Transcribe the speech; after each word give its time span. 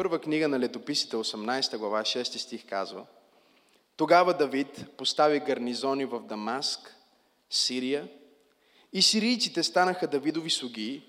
Първа 0.00 0.20
книга 0.20 0.48
на 0.48 0.60
летописите, 0.60 1.16
18 1.16 1.76
глава, 1.78 2.02
6 2.02 2.22
стих 2.36 2.66
казва 2.66 3.06
Тогава 3.96 4.36
Давид 4.36 4.96
постави 4.96 5.40
гарнизони 5.40 6.04
в 6.04 6.20
Дамаск, 6.20 6.96
Сирия 7.50 8.08
и 8.92 9.02
сирийците 9.02 9.62
станаха 9.62 10.06
Давидови 10.06 10.50
слуги 10.50 11.02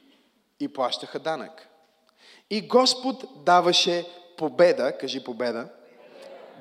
и 0.60 0.68
плащаха 0.68 1.20
данък. 1.20 1.68
И 2.50 2.68
Господ 2.68 3.46
даваше 3.46 4.08
победа, 4.38 4.98
кажи 4.98 5.24
победа, 5.24 5.70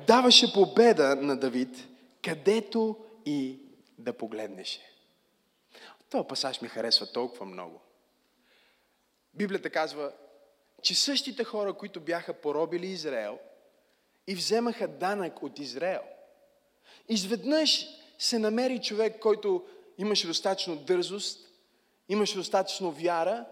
даваше 0.06 0.52
победа 0.52 1.16
на 1.16 1.36
Давид, 1.36 1.88
където 2.24 2.96
и 3.26 3.58
да 3.98 4.12
погледнеше. 4.12 4.80
Това 6.10 6.26
пасаж 6.26 6.60
ми 6.60 6.68
харесва 6.68 7.12
толкова 7.12 7.46
много. 7.46 7.80
Библията 9.34 9.70
казва, 9.70 10.12
че 10.82 10.94
същите 10.94 11.44
хора, 11.44 11.72
които 11.72 12.00
бяха 12.00 12.32
поробили 12.32 12.86
Израел 12.86 13.38
и 14.26 14.34
вземаха 14.34 14.88
данък 14.88 15.42
от 15.42 15.58
Израел, 15.58 16.02
изведнъж 17.08 17.86
се 18.18 18.38
намери 18.38 18.78
човек, 18.78 19.18
който 19.20 19.64
имаше 19.98 20.26
достатъчно 20.26 20.76
дързост, 20.76 21.40
имаше 22.08 22.36
достатъчно 22.36 22.90
вяра 22.90 23.44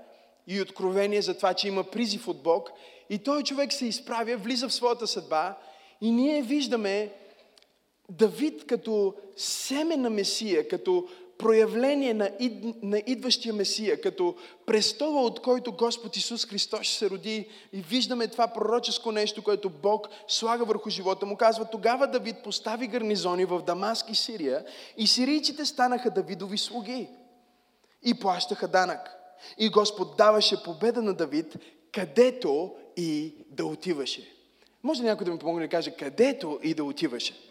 и 0.47 0.61
откровение 0.61 1.23
за 1.23 1.37
това, 1.37 1.55
че 1.55 1.69
има 1.69 1.85
призив 1.85 2.29
от 2.29 2.43
Бог. 2.43 2.71
И 3.11 3.19
той 3.19 3.43
човек 3.43 3.73
се 3.73 3.87
изправя, 3.87 4.37
влиза 4.37 4.69
в 4.69 4.75
своята 4.75 5.07
съдба 5.07 5.59
и 6.01 6.11
ние 6.11 6.43
виждаме 6.43 7.13
Давид 8.11 8.67
като 8.67 9.15
семе 9.37 9.97
на 9.97 10.11
Месия, 10.11 10.69
като 10.69 11.09
проявление 11.39 12.15
на, 12.15 12.31
ид, 12.39 12.83
на 12.83 13.03
идващия 13.07 13.55
Месия, 13.55 14.01
като 14.01 14.35
престола, 14.67 15.23
от 15.23 15.43
който 15.43 15.73
Господ 15.73 16.17
Исус 16.17 16.47
Христос 16.47 16.83
ще 16.83 16.99
се 16.99 17.11
роди 17.11 17.49
и 17.73 17.81
виждаме 17.81 18.29
това 18.29 18.49
пророческо 18.49 19.13
нещо, 19.13 19.43
което 19.43 19.71
Бог 19.71 20.09
слага 20.29 20.65
върху 20.65 20.91
живота 20.91 21.27
му. 21.27 21.37
Казва, 21.37 21.65
тогава 21.71 22.07
Давид 22.07 22.37
постави 22.45 22.87
гарнизони 22.87 23.45
в 23.45 23.63
Дамаск 23.63 24.11
и 24.11 24.15
Сирия 24.15 24.65
и 24.97 25.07
сирийците 25.07 25.65
станаха 25.65 26.11
Давидови 26.11 26.59
слуги 26.59 27.09
и 28.03 28.15
плащаха 28.15 28.69
данък. 28.69 29.15
И 29.59 29.69
Господ 29.69 30.17
даваше 30.17 30.63
победа 30.63 31.03
на 31.03 31.15
Давид, 31.15 31.57
където 31.93 32.75
и 32.97 33.35
да 33.51 33.67
отиваше. 33.67 34.33
Може 34.83 35.03
ли 35.03 35.07
някой 35.07 35.25
да 35.25 35.33
ми 35.33 35.39
помогне 35.39 35.67
да 35.67 35.71
каже 35.71 35.91
където 35.91 36.59
и 36.63 36.75
да 36.75 36.85
отиваше? 36.85 37.48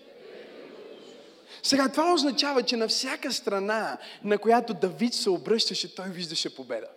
Сега 1.64 1.90
това 1.90 2.14
означава, 2.14 2.64
че 2.64 2.78
на 2.78 2.88
всяка 2.88 3.34
страна, 3.34 3.98
на 4.24 4.38
която 4.38 4.74
Давид 4.74 5.14
се 5.14 5.30
обръщаше, 5.30 5.96
той 5.96 6.10
виждаше 6.10 6.56
победа. 6.56 6.88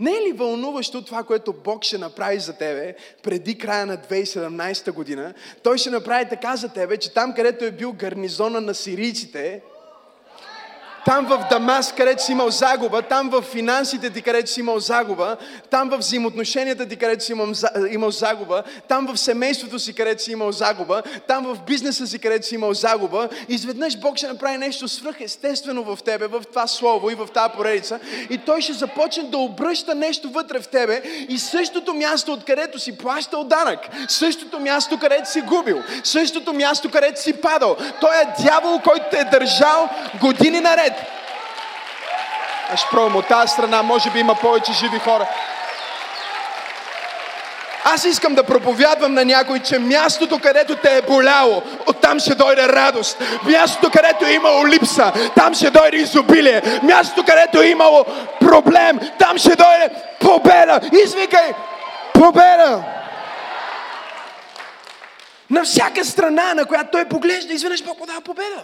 Не 0.00 0.10
е 0.10 0.20
ли 0.20 0.32
вълнуващо 0.32 1.02
това, 1.02 1.22
което 1.22 1.52
Бог 1.52 1.84
ще 1.84 1.98
направи 1.98 2.40
за 2.40 2.52
тебе 2.52 2.94
преди 3.22 3.58
края 3.58 3.86
на 3.86 3.96
2017 3.96 4.92
година? 4.92 5.34
Той 5.62 5.78
ще 5.78 5.90
направи 5.90 6.28
така 6.28 6.56
за 6.56 6.68
тебе, 6.68 6.96
че 6.96 7.14
там, 7.14 7.34
където 7.34 7.64
е 7.64 7.70
бил 7.70 7.92
гарнизона 7.92 8.60
на 8.60 8.74
сирийците, 8.74 9.62
там 11.06 11.26
в 11.26 11.46
Дамаск, 11.50 11.94
където 11.96 12.24
си 12.24 12.32
имал 12.32 12.50
загуба, 12.50 13.02
там 13.02 13.30
в 13.30 13.42
финансите 13.42 14.10
ти, 14.10 14.22
където 14.22 14.50
си 14.50 14.60
имал 14.60 14.80
загуба, 14.80 15.36
там 15.70 15.88
в 15.88 15.98
взаимоотношенията 15.98 16.88
ти, 16.88 16.96
където 16.96 17.24
си 17.24 17.32
имал, 17.32 17.48
имал 17.90 18.10
загуба, 18.10 18.62
там 18.88 19.06
в 19.06 19.16
семейството 19.16 19.78
си, 19.78 19.94
където 19.94 20.22
си 20.22 20.32
имал 20.32 20.52
загуба, 20.52 21.02
там 21.28 21.44
в 21.44 21.58
бизнеса 21.66 22.06
си, 22.06 22.18
където 22.18 22.46
си 22.46 22.54
имал 22.54 22.74
загуба, 22.74 23.28
изведнъж 23.48 23.98
Бог 23.98 24.16
ще 24.16 24.28
направи 24.28 24.58
нещо 24.58 24.88
свръхестествено 24.88 25.84
в 25.84 25.98
тебе, 26.04 26.26
в 26.26 26.42
това 26.50 26.66
слово 26.66 27.10
и 27.10 27.14
в 27.14 27.28
тази 27.34 27.52
поредица 27.56 28.00
и 28.30 28.38
Той 28.38 28.60
ще 28.60 28.72
започне 28.72 29.22
да 29.22 29.38
обръща 29.38 29.94
нещо 29.94 30.30
вътре 30.30 30.60
в 30.60 30.68
тебе 30.68 31.02
и 31.28 31.38
същото 31.38 31.94
място, 31.94 32.32
откъдето 32.32 32.78
си 32.78 32.98
плащал 32.98 33.44
данък, 33.44 33.80
същото 34.08 34.60
място, 34.60 34.98
където 34.98 35.30
си 35.30 35.40
губил, 35.40 35.82
същото 36.04 36.52
място, 36.52 36.90
където 36.90 37.22
си 37.22 37.32
падал. 37.32 37.76
Той 38.00 38.16
е 38.16 38.42
дявол, 38.42 38.80
който 38.84 39.04
те 39.10 39.18
е 39.18 39.24
държал 39.24 39.88
години 40.20 40.60
наред. 40.60 40.95
Аз 42.72 42.90
пробвам 42.90 43.16
от 43.16 43.28
тази 43.28 43.52
страна, 43.52 43.82
може 43.82 44.10
би 44.10 44.18
има 44.18 44.34
повече 44.34 44.72
живи 44.72 44.98
хора. 44.98 45.26
Аз 47.84 48.04
искам 48.04 48.34
да 48.34 48.44
проповядвам 48.44 49.14
на 49.14 49.24
някой, 49.24 49.58
че 49.58 49.78
мястото, 49.78 50.38
където 50.38 50.76
те 50.76 50.96
е 50.96 51.02
боляло, 51.02 51.62
оттам 51.86 52.20
ще 52.20 52.34
дойде 52.34 52.68
радост. 52.68 53.22
Мястото, 53.44 53.90
където 53.90 54.24
е 54.24 54.32
имало 54.32 54.66
липса, 54.66 55.12
там 55.34 55.54
ще 55.54 55.70
дойде 55.70 55.96
изобилие. 55.96 56.62
Мястото, 56.82 57.24
където 57.24 57.62
е 57.62 57.66
имало 57.66 58.04
проблем, 58.40 59.00
там 59.18 59.38
ще 59.38 59.56
дойде 59.56 59.90
победа. 60.20 60.80
Извикай, 61.04 61.52
победа! 62.14 62.82
На 65.50 65.64
всяка 65.64 66.04
страна, 66.04 66.54
на 66.54 66.64
която 66.64 66.90
той 66.92 67.04
поглежда, 67.04 67.52
изведнъж 67.52 67.82
Бог 67.84 67.98
подава 67.98 68.20
победа. 68.20 68.62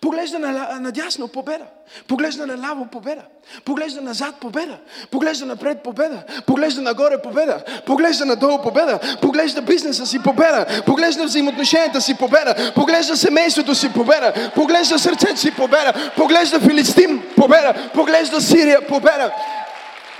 Поглежда 0.00 0.38
на, 0.38 0.80
надясно 0.80 1.28
победа. 1.28 1.64
Поглежда 2.08 2.46
на 2.46 2.58
ляво 2.58 2.86
победа. 2.86 3.22
Поглежда 3.64 4.00
назад 4.00 4.34
победа. 4.40 4.78
Поглежда 5.10 5.46
напред 5.46 5.82
победа. 5.82 6.22
Поглежда 6.46 6.82
нагоре 6.82 7.22
победа. 7.22 7.64
Поглежда 7.86 8.24
надолу 8.24 8.62
победа. 8.62 9.00
Поглежда 9.22 9.62
бизнеса 9.62 10.06
си 10.06 10.22
победа. 10.22 10.82
Поглежда 10.86 11.24
взаимоотношенията 11.24 12.00
си 12.00 12.16
победа. 12.16 12.72
Поглежда 12.74 13.16
семейството 13.16 13.74
си 13.74 13.92
победа. 13.92 14.50
Поглежда 14.54 14.98
сърцето 14.98 15.36
си 15.36 15.50
победа. 15.54 16.12
Поглежда 16.16 16.60
Филистим 16.60 17.22
победа. 17.36 17.90
Поглежда 17.94 18.40
Сирия 18.40 18.86
победа. 18.86 19.34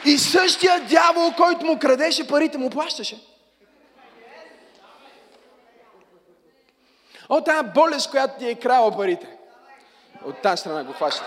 И 0.04 0.18
същия 0.18 0.80
дявол, 0.80 1.32
който 1.36 1.66
му 1.66 1.78
крадеше 1.78 2.26
парите, 2.26 2.58
му 2.58 2.70
плащаше. 2.70 3.18
О, 7.28 7.40
тази 7.40 7.68
болест, 7.74 8.10
която 8.10 8.38
ти 8.38 8.48
е 8.48 8.54
крала 8.54 8.96
парите. 8.96 9.26
От 10.24 10.42
тази 10.42 10.60
страна 10.60 10.84
го 10.84 10.92
хваща. 10.92 11.24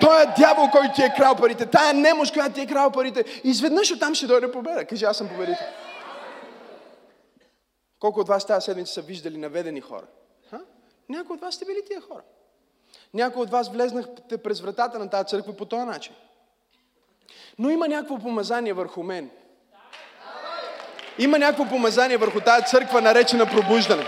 той 0.00 0.22
е 0.22 0.26
дявол, 0.38 0.68
който 0.70 0.94
ти 0.94 1.02
е 1.02 1.14
крал 1.16 1.36
парите. 1.36 1.66
Тая 1.66 1.94
немощ, 1.94 2.32
която 2.32 2.54
ти 2.54 2.60
е 2.60 2.66
крал 2.66 2.90
парите. 2.90 3.24
Изведнъж 3.44 3.92
оттам 3.92 4.14
ще 4.14 4.26
дойде 4.26 4.52
победа. 4.52 4.84
Кажи, 4.84 5.04
аз 5.04 5.16
съм 5.16 5.28
победител. 5.28 5.66
Колко 8.00 8.20
от 8.20 8.28
вас 8.28 8.46
тази 8.46 8.64
седмица 8.64 8.92
са 8.92 9.02
виждали 9.02 9.38
наведени 9.38 9.80
хора? 9.80 10.04
Ха? 10.50 10.60
Някои 11.08 11.34
от 11.34 11.40
вас 11.40 11.54
сте 11.54 11.64
били 11.64 11.84
тия 11.86 12.00
хора. 12.00 12.22
Някои 13.14 13.42
от 13.42 13.50
вас 13.50 13.68
влезнахте 13.68 14.38
през 14.38 14.60
вратата 14.60 14.98
на 14.98 15.10
тази 15.10 15.28
църква 15.28 15.56
по 15.56 15.64
този 15.64 15.84
начин. 15.84 16.14
Но 17.58 17.70
има 17.70 17.88
някакво 17.88 18.18
помазание 18.18 18.72
върху 18.72 19.02
мен. 19.02 19.30
Има 21.18 21.38
някакво 21.38 21.64
помазание 21.64 22.16
върху 22.16 22.40
тази 22.40 22.66
църква, 22.66 23.00
наречена 23.00 23.46
пробуждане. 23.46 24.04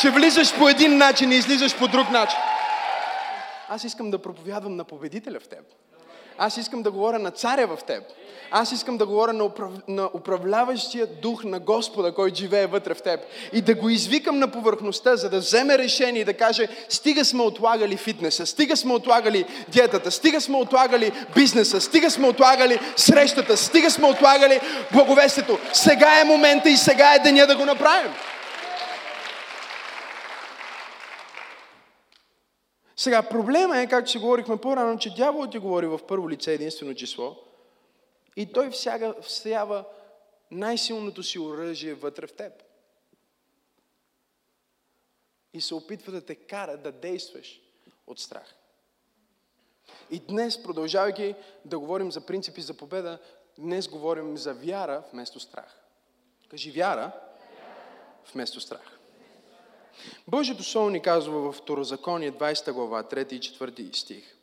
Че 0.00 0.10
влизаш 0.10 0.58
по 0.58 0.68
един 0.68 0.96
начин 0.96 1.32
и 1.32 1.36
излизаш 1.36 1.78
по 1.78 1.88
друг 1.88 2.10
начин. 2.10 2.38
Аз 3.74 3.84
искам 3.84 4.10
да 4.10 4.18
проповядвам 4.18 4.76
на 4.76 4.84
победителя 4.84 5.40
в 5.40 5.48
теб. 5.48 5.64
Аз 6.38 6.56
искам 6.56 6.82
да 6.82 6.90
говоря 6.90 7.18
на 7.18 7.30
царя 7.30 7.66
в 7.66 7.78
теб. 7.86 8.04
Аз 8.50 8.72
искам 8.72 8.98
да 8.98 9.06
говоря 9.06 9.32
на, 9.32 9.44
управ... 9.44 9.70
на 9.88 10.10
управляващия 10.14 11.06
дух 11.06 11.44
на 11.44 11.60
Господа, 11.60 12.14
който 12.14 12.36
живее 12.36 12.66
вътре 12.66 12.94
в 12.94 13.02
теб. 13.02 13.20
И 13.52 13.60
да 13.60 13.74
го 13.74 13.88
извикам 13.88 14.38
на 14.38 14.48
повърхността, 14.48 15.16
за 15.16 15.30
да 15.30 15.38
вземе 15.38 15.78
решение 15.78 16.20
и 16.20 16.24
да 16.24 16.34
каже, 16.34 16.68
стига 16.88 17.24
сме 17.24 17.42
отлагали 17.42 17.96
фитнеса, 17.96 18.46
стига 18.46 18.76
сме 18.76 18.94
отлагали 18.94 19.44
диетата, 19.68 20.10
стига 20.10 20.40
сме 20.40 20.56
отлагали 20.56 21.12
бизнеса, 21.34 21.80
стига 21.80 22.10
сме 22.10 22.28
отлагали 22.28 22.78
срещата, 22.96 23.56
стига 23.56 23.90
сме 23.90 24.06
отлагали 24.06 24.60
благовестието. 24.92 25.58
Сега 25.72 26.20
е 26.20 26.24
момента 26.24 26.70
и 26.70 26.76
сега 26.76 27.14
е 27.14 27.18
деня 27.18 27.46
да 27.46 27.56
го 27.56 27.64
направим. 27.64 28.12
Сега, 33.02 33.28
проблема 33.28 33.78
е, 33.78 33.88
както 33.88 34.10
си 34.10 34.18
говорихме 34.18 34.56
по-рано, 34.56 34.98
че 34.98 35.14
дяволът 35.14 35.50
ти 35.50 35.58
говори 35.58 35.86
в 35.86 36.00
първо 36.08 36.30
лице 36.30 36.52
единствено 36.52 36.94
число 36.94 37.36
и 38.36 38.52
той 38.52 38.70
всяга, 38.70 39.14
всява 39.22 39.84
най-силното 40.50 41.22
си 41.22 41.38
оръжие 41.38 41.94
вътре 41.94 42.26
в 42.26 42.32
теб. 42.32 42.52
И 45.52 45.60
се 45.60 45.74
опитва 45.74 46.12
да 46.12 46.26
те 46.26 46.34
кара 46.34 46.76
да 46.76 46.92
действаш 46.92 47.60
от 48.06 48.18
страх. 48.18 48.54
И 50.10 50.20
днес, 50.20 50.62
продължавайки 50.62 51.34
да 51.64 51.78
говорим 51.78 52.12
за 52.12 52.26
принципи 52.26 52.62
за 52.62 52.74
победа, 52.74 53.18
днес 53.58 53.88
говорим 53.88 54.36
за 54.36 54.54
вяра 54.54 55.02
вместо 55.12 55.40
страх. 55.40 55.80
Кажи 56.48 56.70
вяра 56.70 57.12
вместо 58.34 58.60
страх. 58.60 58.98
Божието 60.28 60.62
Слово 60.62 60.90
ни 60.90 61.02
казва 61.02 61.52
в 61.52 61.56
Второзаконие 61.56 62.32
20 62.32 62.72
глава, 62.72 63.02
3 63.02 63.32
и 63.32 63.40
4 63.40 63.96
стих. 63.96 64.36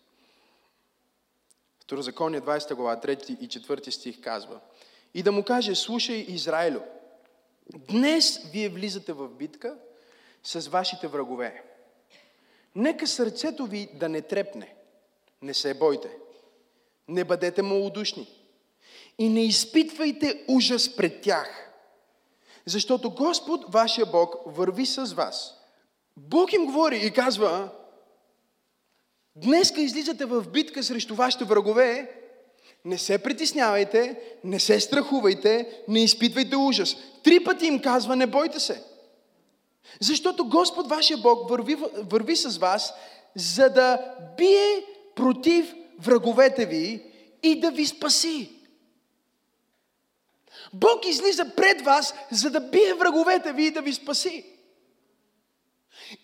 Второзаконие 1.80 2.42
20 2.42 2.76
глава, 2.76 3.02
3 3.02 3.40
и 3.40 3.48
4 3.48 3.90
стих 3.90 4.22
казва 4.22 4.60
И 5.14 5.24
да 5.24 5.32
му 5.32 5.44
каже, 5.44 5.76
слушай 5.76 6.26
Израилю, 6.30 6.80
днес 7.76 8.40
вие 8.52 8.70
влизате 8.70 9.14
в 9.14 9.30
битка 9.30 9.78
с 10.44 10.68
вашите 10.68 11.08
врагове. 11.08 11.64
Нека 12.76 13.08
сърцето 13.08 13.66
ви 13.66 13.90
да 13.94 14.10
не 14.10 14.22
трепне. 14.22 14.76
Не 15.42 15.54
се 15.54 15.74
бойте. 15.74 16.10
Не 17.08 17.24
бъдете 17.24 17.62
малодушни. 17.62 18.40
и 19.20 19.30
не 19.30 19.46
изпитвайте 19.46 20.44
ужас 20.48 20.96
пред 20.96 21.22
тях. 21.22 21.69
Защото 22.70 23.12
Господ, 23.12 23.66
вашия 23.70 24.06
Бог, 24.06 24.36
върви 24.46 24.86
с 24.86 25.06
вас. 25.14 25.54
Бог 26.18 26.54
им 26.54 26.66
говори 26.66 27.06
и 27.06 27.12
казва, 27.12 27.70
днеска 29.36 29.82
излизате 29.82 30.26
в 30.26 30.46
битка 30.50 30.84
срещу 30.84 31.16
вашите 31.16 31.46
врагове, 31.46 32.12
не 32.86 32.98
се 32.98 33.18
притеснявайте, 33.18 34.20
не 34.44 34.60
се 34.60 34.80
страхувайте, 34.80 35.84
не 35.88 36.04
изпитвайте 36.04 36.56
ужас. 36.56 36.96
Три 37.24 37.44
пъти 37.44 37.66
им 37.66 37.82
казва, 37.82 38.16
не 38.16 38.28
бойте 38.28 38.60
се. 38.60 38.84
Защото 40.02 40.46
Господ, 40.46 40.90
вашия 40.90 41.18
Бог, 41.18 41.50
върви, 41.50 41.78
върви 42.10 42.36
с 42.36 42.58
вас, 42.58 42.94
за 43.36 43.70
да 43.70 44.16
бие 44.38 44.86
против 45.16 45.74
враговете 46.00 46.66
ви 46.66 47.04
и 47.44 47.60
да 47.60 47.72
ви 47.72 47.86
спаси. 47.86 48.59
Бог 50.74 51.06
излиза 51.06 51.56
пред 51.56 51.82
вас, 51.82 52.14
за 52.32 52.50
да 52.50 52.60
бие 52.60 52.94
враговете 52.94 53.54
ви 53.54 53.66
и 53.66 53.72
да 53.72 53.82
ви 53.82 53.94
спаси. 53.94 54.46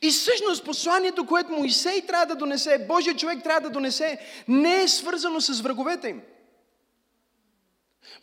И 0.01 0.09
всъщност 0.09 0.65
посланието, 0.65 1.25
което 1.25 1.51
Моисей 1.51 2.01
трябва 2.01 2.25
да 2.25 2.35
донесе, 2.35 2.85
Божия 2.87 3.15
човек 3.15 3.43
трябва 3.43 3.61
да 3.61 3.69
донесе, 3.69 4.19
не 4.47 4.83
е 4.83 4.87
свързано 4.87 5.41
с 5.41 5.61
враговете 5.61 6.07
им. 6.07 6.21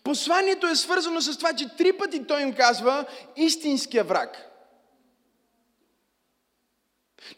Посланието 0.05 0.67
е 0.67 0.77
свързано 0.77 1.21
с 1.21 1.37
това, 1.37 1.53
че 1.53 1.77
три 1.77 1.93
пъти 1.93 2.27
той 2.27 2.43
им 2.43 2.53
казва 2.53 3.05
истинския 3.37 4.05
враг. 4.05 4.49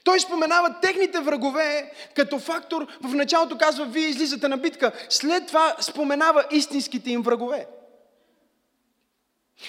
Той 0.05 0.21
споменава 0.21 0.81
техните 0.83 1.21
врагове 1.21 1.93
като 2.17 2.39
фактор. 2.39 2.87
В 3.01 3.15
началото 3.15 3.59
казва, 3.59 3.85
вие 3.85 4.09
излизате 4.09 4.49
на 4.49 4.57
битка. 4.57 4.93
След 5.09 5.47
това 5.47 5.77
споменава 5.81 6.45
истинските 6.51 7.11
им 7.11 7.23
врагове. 7.23 7.67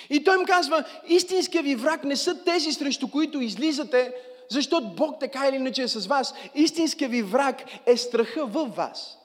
И 0.09 0.23
той 0.23 0.39
им 0.39 0.45
казва, 0.45 0.83
истинския 1.07 1.63
ви 1.63 1.75
враг 1.75 2.03
не 2.03 2.15
са 2.15 2.43
тези, 2.43 2.73
срещу 2.73 3.11
които 3.11 3.41
излизате, 3.41 4.13
защото 4.49 4.93
Бог 4.95 5.19
така 5.19 5.47
или 5.47 5.55
иначе 5.55 5.83
е 5.83 5.87
с 5.87 6.07
вас. 6.07 6.33
Истинския 6.55 7.09
ви 7.09 7.21
враг 7.21 7.63
е 7.85 7.97
страха 7.97 8.45
във 8.45 8.75
вас. 8.75 9.17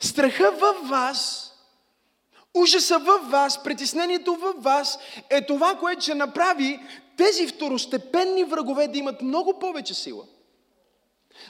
Страха 0.00 0.52
във 0.52 0.88
вас, 0.88 1.52
ужаса 2.54 2.98
във 2.98 3.30
вас, 3.30 3.62
притеснението 3.62 4.34
във 4.34 4.62
вас 4.62 4.98
е 5.30 5.46
това, 5.46 5.74
което 5.74 6.02
ще 6.02 6.14
направи 6.14 6.80
тези 7.16 7.46
второстепенни 7.46 8.44
врагове 8.44 8.88
да 8.88 8.98
имат 8.98 9.22
много 9.22 9.58
повече 9.58 9.94
сила. 9.94 10.24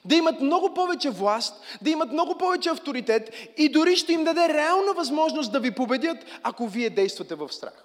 Да 0.04 0.14
имат 0.14 0.40
много 0.40 0.74
повече 0.74 1.10
власт, 1.10 1.54
да 1.82 1.90
имат 1.90 2.12
много 2.12 2.38
повече 2.38 2.70
авторитет 2.70 3.30
и 3.56 3.68
дори 3.68 3.96
ще 3.96 4.12
им 4.12 4.24
даде 4.24 4.48
реална 4.48 4.92
възможност 4.92 5.52
да 5.52 5.60
ви 5.60 5.70
победят, 5.70 6.18
ако 6.42 6.68
вие 6.68 6.90
действате 6.90 7.34
в 7.34 7.52
страх. 7.52 7.84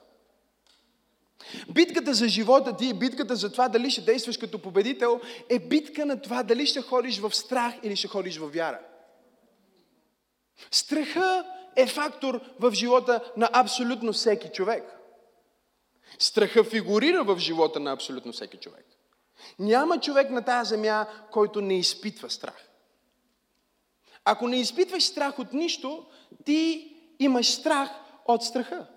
Битката 1.69 2.13
за 2.13 2.27
живота 2.27 2.77
ти, 2.77 2.93
битката 2.93 3.35
за 3.35 3.51
това 3.51 3.69
дали 3.69 3.89
ще 3.89 4.01
действаш 4.01 4.37
като 4.37 4.59
победител, 4.59 5.21
е 5.49 5.59
битка 5.59 6.05
на 6.05 6.21
това 6.21 6.43
дали 6.43 6.65
ще 6.65 6.81
ходиш 6.81 7.19
в 7.19 7.35
страх 7.35 7.73
или 7.83 7.95
ще 7.95 8.07
ходиш 8.07 8.37
в 8.37 8.47
вяра. 8.47 8.79
Страха 10.71 11.45
е 11.75 11.87
фактор 11.87 12.41
в 12.59 12.71
живота 12.71 13.31
на 13.37 13.49
абсолютно 13.53 14.13
всеки 14.13 14.49
човек. 14.49 14.83
Страха 16.19 16.63
фигурира 16.63 17.23
в 17.23 17.39
живота 17.39 17.79
на 17.79 17.91
абсолютно 17.91 18.31
всеки 18.31 18.57
човек. 18.57 18.85
Няма 19.59 19.99
човек 19.99 20.29
на 20.29 20.41
тази 20.41 20.69
земя, 20.69 21.07
който 21.31 21.61
не 21.61 21.77
изпитва 21.77 22.29
страх. 22.29 22.69
Ако 24.25 24.47
не 24.47 24.55
изпитваш 24.55 25.03
страх 25.03 25.39
от 25.39 25.53
нищо, 25.53 26.05
ти 26.45 26.93
имаш 27.19 27.51
страх 27.51 27.89
от 28.25 28.43
страха. 28.43 28.87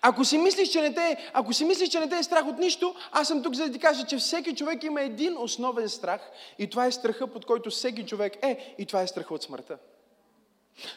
Ако 0.00 0.24
си 0.24 0.38
мислиш, 0.38 0.68
че 0.68 0.80
не 0.80 0.94
те, 0.94 1.30
ако 1.32 1.52
си 1.52 1.64
мислиш, 1.64 1.88
че 1.88 2.00
не 2.00 2.08
те 2.08 2.18
е 2.18 2.22
страх 2.22 2.46
от 2.46 2.58
нищо, 2.58 2.94
аз 3.12 3.28
съм 3.28 3.42
тук 3.42 3.54
за 3.54 3.66
да 3.66 3.72
ти 3.72 3.78
кажа, 3.78 4.06
че 4.06 4.16
всеки 4.16 4.54
човек 4.54 4.84
има 4.84 5.02
един 5.02 5.38
основен 5.38 5.88
страх 5.88 6.30
и 6.58 6.70
това 6.70 6.86
е 6.86 6.92
страха, 6.92 7.26
под 7.26 7.44
който 7.44 7.70
всеки 7.70 8.06
човек 8.06 8.36
е 8.42 8.74
и 8.78 8.86
това 8.86 9.02
е 9.02 9.06
страха 9.06 9.34
от 9.34 9.42
смъртта. 9.42 9.78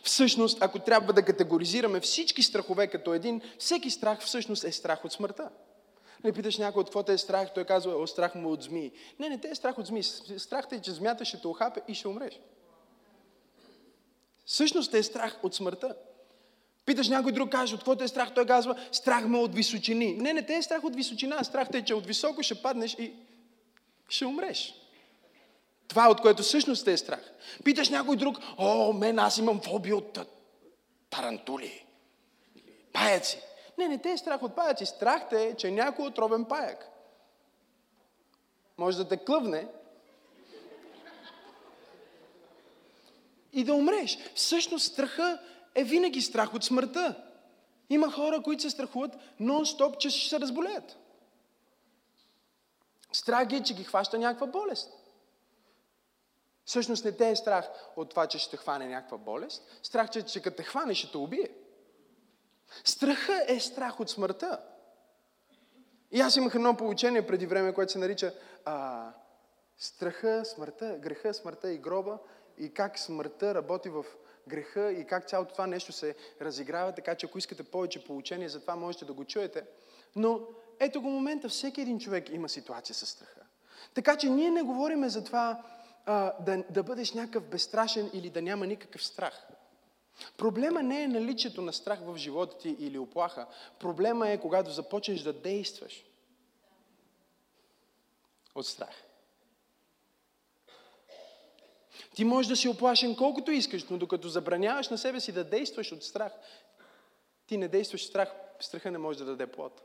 Всъщност, 0.03 0.57
ако 0.61 0.79
трябва 0.79 1.13
да 1.13 1.25
категоризираме 1.25 1.99
всички 1.99 2.43
страхове 2.43 2.87
като 2.87 3.13
един, 3.13 3.41
всеки 3.59 3.89
страх 3.89 4.21
всъщност 4.21 4.63
е 4.63 4.71
страх 4.71 5.05
от 5.05 5.11
смъртта. 5.11 5.49
Не 6.23 6.31
питаш 6.31 6.57
някой 6.57 6.79
от 6.79 6.87
какво 6.87 7.03
те 7.03 7.13
е 7.13 7.17
страх, 7.17 7.53
той 7.53 7.65
казва, 7.65 7.95
о, 7.95 8.07
страх 8.07 8.35
му 8.35 8.51
от 8.51 8.63
змии. 8.63 8.91
Не, 9.19 9.29
не 9.29 9.37
те 9.37 9.47
е 9.49 9.55
страх 9.55 9.77
от 9.77 9.85
змии. 9.85 10.03
Страх 10.37 10.65
е, 10.71 10.81
че 10.81 10.91
змията 10.91 11.25
ще 11.25 11.41
те 11.41 11.47
охапе 11.47 11.81
и 11.87 11.93
ще 11.93 12.07
умреш. 12.07 12.39
Всъщност 14.45 14.91
те 14.91 14.97
е 14.97 15.03
страх 15.03 15.39
от 15.43 15.55
смъртта. 15.55 15.95
Питаш 16.85 17.07
някой 17.07 17.31
друг, 17.31 17.51
каже, 17.51 17.75
от 17.75 17.79
какво 17.79 18.03
е 18.03 18.07
страх? 18.07 18.33
Той 18.33 18.45
казва, 18.45 18.75
страх 18.91 19.25
ме 19.25 19.37
от 19.37 19.55
височини. 19.55 20.13
Не, 20.13 20.33
не 20.33 20.45
те 20.45 20.55
е 20.55 20.61
страх 20.61 20.83
от 20.83 20.95
височина. 20.95 21.43
Страх 21.43 21.67
те 21.71 21.77
е, 21.77 21.85
че 21.85 21.93
от 21.93 22.05
високо 22.05 22.43
ще 22.43 22.61
паднеш 22.61 22.93
и 22.93 23.13
ще 24.09 24.25
умреш. 24.25 24.84
Това 25.87 26.05
е 26.05 26.09
от 26.09 26.21
което 26.21 26.43
всъщност 26.43 26.85
те 26.85 26.93
е 26.93 26.97
страх. 26.97 27.31
Питаш 27.63 27.89
някой 27.89 28.15
друг, 28.15 28.37
о, 28.57 28.93
мен 28.93 29.19
аз 29.19 29.37
имам 29.37 29.61
фобия 29.61 29.95
от 29.95 30.19
тарантули, 31.09 31.85
паяци. 32.93 33.41
Не, 33.77 33.87
не 33.87 33.97
те 33.97 34.11
е 34.11 34.17
страх 34.17 34.43
от 34.43 34.55
паяци. 34.55 34.85
Страх 34.85 35.29
те 35.29 35.43
е, 35.43 35.55
че 35.55 35.71
някой 35.71 36.07
отровен 36.07 36.45
паяк 36.45 36.89
може 38.77 38.97
да 38.97 39.07
те 39.07 39.17
клъвне 39.17 39.67
и 43.53 43.63
да 43.63 43.73
умреш. 43.73 44.17
Всъщност 44.35 44.85
страха 44.85 45.39
е 45.75 45.83
винаги 45.83 46.21
страх 46.21 46.53
от 46.53 46.63
смъртта. 46.63 47.15
Има 47.89 48.11
хора, 48.11 48.41
които 48.41 48.61
се 48.61 48.69
страхуват 48.69 49.15
нон-стоп, 49.41 49.97
че 49.97 50.09
ще 50.09 50.29
се 50.29 50.39
разболеят. 50.39 50.97
Страх 53.11 53.47
е, 53.51 53.63
че 53.63 53.73
ги 53.73 53.83
хваща 53.83 54.17
някаква 54.17 54.47
болест. 54.47 54.89
Всъщност 56.65 57.05
не 57.05 57.11
те 57.11 57.29
е 57.29 57.35
страх 57.35 57.65
от 57.95 58.09
това, 58.09 58.27
че 58.27 58.39
ще 58.39 58.57
хване 58.57 58.87
някаква 58.87 59.17
болест. 59.17 59.79
Страх, 59.83 60.09
че, 60.09 60.21
че 60.21 60.41
като 60.41 60.57
те 60.57 60.63
хване, 60.63 60.95
ще 60.95 61.11
те 61.11 61.17
убие. 61.17 61.49
Страха 62.83 63.43
е 63.47 63.59
страх 63.59 63.99
от 63.99 64.09
смъртта. 64.09 64.59
И 66.11 66.21
аз 66.21 66.35
имах 66.35 66.55
едно 66.55 66.77
получение 66.77 67.27
преди 67.27 67.45
време, 67.45 67.73
което 67.73 67.91
се 67.91 67.99
нарича 67.99 68.33
а, 68.65 69.09
страха, 69.77 70.45
смъртта, 70.45 70.97
греха, 70.99 71.33
смъртта 71.33 71.71
и 71.71 71.77
гроба 71.77 72.17
и 72.57 72.73
как 72.73 72.99
смъртта 72.99 73.55
работи 73.55 73.89
в 73.89 74.05
греха 74.47 74.91
и 74.91 75.05
как 75.05 75.27
цялото 75.27 75.51
това 75.51 75.67
нещо 75.67 75.91
се 75.91 76.15
разиграва, 76.41 76.91
така 76.91 77.15
че 77.15 77.25
ако 77.25 77.37
искате 77.37 77.63
повече 77.63 78.03
получение 78.03 78.49
за 78.49 78.61
това, 78.61 78.75
можете 78.75 79.05
да 79.05 79.13
го 79.13 79.25
чуете. 79.25 79.65
Но 80.15 80.39
ето 80.79 81.01
го 81.01 81.09
момента, 81.09 81.49
всеки 81.49 81.81
един 81.81 81.99
човек 81.99 82.29
има 82.29 82.49
ситуация 82.49 82.95
с 82.95 83.05
страха. 83.05 83.41
Така 83.93 84.17
че 84.17 84.29
ние 84.29 84.51
не 84.51 84.61
говориме 84.61 85.09
за 85.09 85.23
това 85.23 85.63
а, 86.05 86.33
да, 86.39 86.63
да 86.69 86.83
бъдеш 86.83 87.13
някакъв 87.13 87.49
безстрашен 87.49 88.09
или 88.13 88.29
да 88.29 88.41
няма 88.41 88.67
никакъв 88.67 89.05
страх. 89.05 89.47
Проблема 90.37 90.83
не 90.83 91.03
е 91.03 91.07
наличието 91.07 91.61
на 91.61 91.73
страх 91.73 91.99
в 92.01 92.17
живота 92.17 92.57
ти 92.57 92.75
или 92.79 92.97
оплаха. 92.97 93.47
Проблема 93.79 94.29
е 94.29 94.39
когато 94.39 94.71
започнеш 94.71 95.21
да 95.21 95.33
действаш 95.33 96.05
от 98.55 98.67
страх. 98.67 99.03
Ти 102.15 102.23
можеш 102.23 102.49
да 102.49 102.55
си 102.55 102.67
оплашен 102.67 103.15
колкото 103.15 103.51
искаш, 103.51 103.83
но 103.89 103.97
докато 103.97 104.29
забраняваш 104.29 104.89
на 104.89 104.97
себе 104.97 105.19
си 105.19 105.31
да 105.31 105.43
действаш 105.43 105.91
от 105.91 106.03
страх, 106.03 106.31
ти 107.47 107.57
не 107.57 107.67
действаш 107.67 108.05
страх, 108.05 108.31
страха 108.59 108.91
не 108.91 108.97
може 108.97 109.17
да 109.17 109.25
даде 109.25 109.47
плод. 109.47 109.81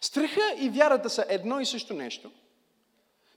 Страха 0.00 0.54
и 0.58 0.70
вярата 0.70 1.10
са 1.10 1.26
едно 1.28 1.60
и 1.60 1.66
също 1.66 1.94
нещо. 1.94 2.32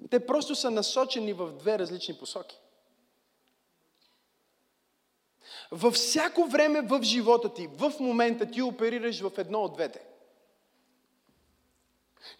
Те 0.09 0.25
просто 0.25 0.55
са 0.55 0.71
насочени 0.71 1.33
в 1.33 1.51
две 1.51 1.79
различни 1.79 2.17
посоки. 2.17 2.59
Във 5.71 5.93
всяко 5.93 6.45
време 6.45 6.81
в 6.81 7.03
живота 7.03 7.53
ти, 7.53 7.67
в 7.67 7.93
момента 7.99 8.51
ти 8.51 8.61
оперираш 8.61 9.21
в 9.21 9.31
едно 9.37 9.59
от 9.59 9.73
двете– 9.73 10.01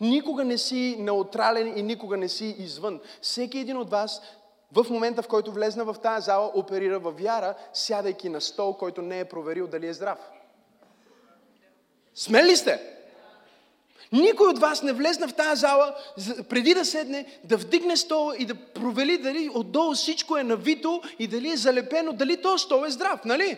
Никога 0.02 0.44
не 0.44 0.58
си 0.58 0.96
неутрален 1.00 1.78
и 1.78 1.84
никога 1.84 2.18
не 2.18 2.30
си 2.30 2.56
извън. 2.58 3.02
Всеки 3.22 3.58
един 3.58 3.78
от 3.78 3.90
вас 3.90 4.22
в 4.72 4.86
момента, 4.90 5.22
в 5.22 5.28
който 5.28 5.52
влезна 5.52 5.86
в 5.86 5.96
тази 6.04 6.26
зала, 6.26 6.52
оперира 6.56 7.00
във 7.00 7.20
вяра, 7.20 7.56
сядайки 7.74 8.30
на 8.30 8.42
стол, 8.42 8.78
който 8.78 9.02
не 9.02 9.20
е 9.20 9.26
проверил 9.26 9.68
дали 9.68 9.88
е 9.88 9.94
здрав. 9.94 10.20
Смели 12.16 12.52
ли 12.52 12.56
сте? 12.56 12.95
Никой 14.12 14.48
от 14.48 14.60
вас 14.60 14.84
не 14.84 14.94
влезна 14.94 15.28
в 15.28 15.34
тази 15.34 15.60
зала, 15.62 15.96
преди 16.50 16.74
да 16.74 16.86
седне, 16.86 17.26
да 17.44 17.58
вдигне 17.58 17.98
стола 17.98 18.36
и 18.38 18.46
да 18.46 18.56
провели 18.56 19.18
дали 19.18 19.50
отдолу 19.54 19.94
всичко 19.94 20.38
е 20.38 20.44
навито 20.44 21.02
и 21.20 21.28
дали 21.28 21.52
е 21.52 21.58
залепено, 21.58 22.14
дали 22.14 22.42
този 22.42 22.64
стол 22.64 22.84
е 22.88 22.92
здрав, 22.92 23.20
нали? 23.26 23.58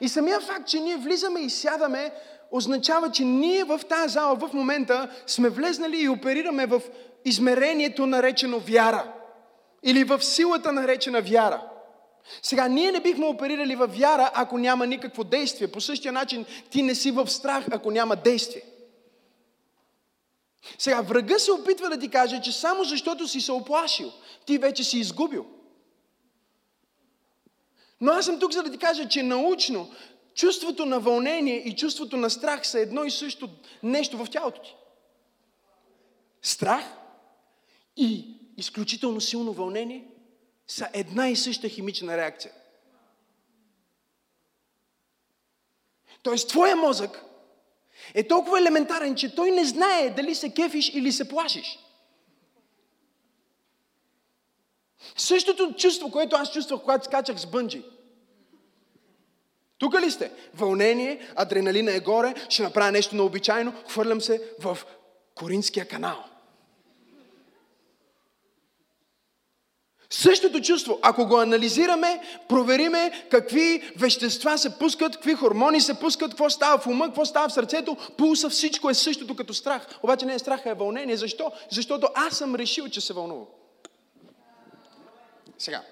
И 0.00 0.08
самия 0.08 0.40
факт, 0.40 0.68
че 0.68 0.80
ние 0.80 0.96
влизаме 0.96 1.40
и 1.40 1.50
сядаме, 1.50 2.12
означава, 2.50 3.10
че 3.10 3.24
ние 3.24 3.64
в 3.64 3.80
тази 3.88 4.12
зала 4.12 4.34
в 4.34 4.52
момента 4.52 5.10
сме 5.26 5.48
влезнали 5.48 6.02
и 6.02 6.08
оперираме 6.08 6.66
в 6.66 6.82
измерението 7.24 8.06
наречено 8.06 8.58
вяра. 8.58 9.12
Или 9.82 10.04
в 10.04 10.22
силата 10.22 10.72
наречена 10.72 11.20
вяра. 11.20 11.62
Сега, 12.42 12.68
ние 12.68 12.92
не 12.92 13.00
бихме 13.00 13.26
оперирали 13.26 13.76
в 13.76 13.86
вяра, 13.86 14.30
ако 14.34 14.58
няма 14.58 14.86
никакво 14.86 15.24
действие. 15.24 15.68
По 15.68 15.80
същия 15.80 16.12
начин 16.12 16.44
ти 16.70 16.82
не 16.82 16.94
си 16.94 17.10
в 17.10 17.30
страх, 17.30 17.64
ако 17.70 17.90
няма 17.90 18.16
действие. 18.16 18.62
Сега, 20.78 21.00
врага 21.00 21.38
се 21.38 21.52
опитва 21.52 21.88
да 21.88 21.98
ти 21.98 22.08
каже, 22.08 22.40
че 22.42 22.52
само 22.52 22.84
защото 22.84 23.28
си 23.28 23.40
се 23.40 23.52
оплашил, 23.52 24.12
ти 24.46 24.58
вече 24.58 24.84
си 24.84 24.98
изгубил. 24.98 25.46
Но 28.00 28.12
аз 28.12 28.24
съм 28.24 28.40
тук, 28.40 28.52
за 28.52 28.62
да 28.62 28.72
ти 28.72 28.78
кажа, 28.78 29.08
че 29.08 29.22
научно 29.22 29.90
чувството 30.34 30.86
на 30.86 31.00
вълнение 31.00 31.56
и 31.56 31.76
чувството 31.76 32.16
на 32.16 32.30
страх 32.30 32.66
са 32.66 32.80
едно 32.80 33.04
и 33.04 33.10
също 33.10 33.48
нещо 33.82 34.16
в 34.16 34.30
тялото 34.30 34.62
ти. 34.62 34.76
Страх 36.42 36.84
и 37.96 38.36
изключително 38.56 39.20
силно 39.20 39.52
вълнение 39.52 40.06
са 40.66 40.88
една 40.92 41.28
и 41.28 41.36
съща 41.36 41.68
химична 41.68 42.16
реакция. 42.16 42.52
Тоест, 46.22 46.48
твоя 46.48 46.76
мозък 46.76 47.24
е 48.14 48.28
толкова 48.28 48.58
елементарен, 48.58 49.14
че 49.14 49.34
той 49.34 49.50
не 49.50 49.64
знае 49.64 50.10
дали 50.10 50.34
се 50.34 50.50
кефиш 50.50 50.88
или 50.94 51.12
се 51.12 51.28
плашиш. 51.28 51.78
Същото 55.16 55.74
чувство, 55.78 56.10
което 56.10 56.36
аз 56.36 56.52
чувствах, 56.52 56.80
когато 56.80 57.04
скачах 57.04 57.38
с 57.38 57.46
бънджи. 57.46 57.82
Тук 59.78 60.00
ли 60.00 60.10
сте? 60.10 60.30
Вълнение, 60.54 61.32
адреналина 61.36 61.92
е 61.92 62.00
горе, 62.00 62.34
ще 62.48 62.62
направя 62.62 62.92
нещо 62.92 63.16
необичайно, 63.16 63.74
хвърлям 63.88 64.20
се 64.20 64.42
в 64.58 64.78
Коринския 65.34 65.88
канал. 65.88 66.29
Същото 70.10 70.60
чувство, 70.60 70.98
ако 71.02 71.26
го 71.26 71.36
анализираме, 71.36 72.20
провериме 72.48 73.26
какви 73.30 73.92
вещества 73.96 74.58
се 74.58 74.78
пускат, 74.78 75.14
какви 75.14 75.34
хормони 75.34 75.80
се 75.80 76.00
пускат, 76.00 76.30
какво 76.30 76.50
става 76.50 76.78
в 76.78 76.86
ума, 76.86 77.06
какво 77.06 77.24
става 77.24 77.48
в 77.48 77.52
сърцето, 77.52 77.96
пулса, 78.18 78.50
всичко 78.50 78.90
е 78.90 78.94
същото 78.94 79.36
като 79.36 79.54
страх. 79.54 79.86
Обаче 80.02 80.26
не 80.26 80.34
е 80.34 80.38
страх, 80.38 80.66
а 80.66 80.70
е 80.70 80.74
вълнение. 80.74 81.16
Защо? 81.16 81.52
Защото 81.70 82.08
аз 82.14 82.36
съм 82.38 82.54
решил, 82.54 82.88
че 82.88 83.00
се 83.00 83.12
вълнувам. 83.12 83.46
Сега, 85.58 85.82